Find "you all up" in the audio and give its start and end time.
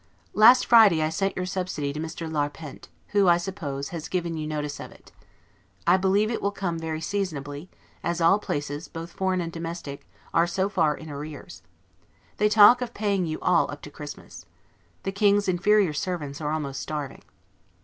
13.27-13.83